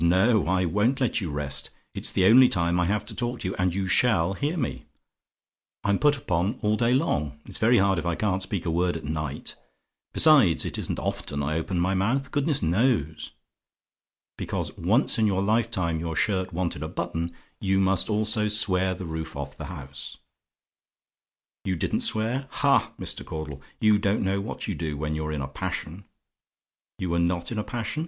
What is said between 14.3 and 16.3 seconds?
"Because ONCE in your lifetime your